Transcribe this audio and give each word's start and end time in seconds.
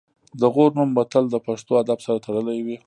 د 0.39 0.41
غور 0.53 0.71
نوم 0.77 0.89
به 0.95 1.03
تل 1.11 1.25
د 1.31 1.35
پښتو 1.45 1.71
ادب 1.81 1.99
سره 2.05 2.17
تړلی 2.25 2.59
وي 2.65 2.77